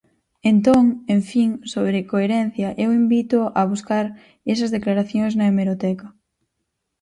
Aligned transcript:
Entón, 0.51 0.83
en 1.15 1.19
fin, 1.31 1.49
sobre 1.73 2.07
coherencia, 2.11 2.67
eu 2.83 2.89
invítoo 3.01 3.45
a 3.59 3.61
buscar 3.71 4.05
esas 4.53 4.73
declaracións 4.75 5.33
na 5.35 5.45
hemeroteca. 5.49 6.07